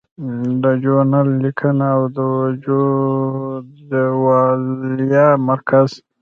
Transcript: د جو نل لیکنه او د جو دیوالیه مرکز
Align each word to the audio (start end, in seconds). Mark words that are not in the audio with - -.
د 0.61 0.63
جو 0.83 0.95
نل 1.11 1.27
لیکنه 1.43 1.85
او 1.95 2.01
د 2.17 2.19
جو 2.63 2.81
دیوالیه 3.89 5.27
مرکز 5.49 5.89